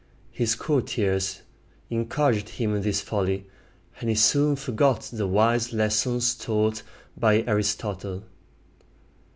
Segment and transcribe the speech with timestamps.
[0.31, 1.43] His courtiers
[1.91, 3.45] encouraged him in this folly,
[3.99, 6.81] and he soon forgot the wise lessons taught
[7.15, 8.23] by Aristotle.